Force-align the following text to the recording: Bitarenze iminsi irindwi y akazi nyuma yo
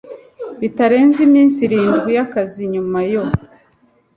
Bitarenze 0.61 1.19
iminsi 1.27 1.57
irindwi 1.67 2.09
y 2.17 2.21
akazi 2.25 2.61
nyuma 2.73 2.99
yo 3.11 3.23